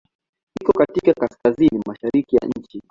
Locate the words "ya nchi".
2.35-2.79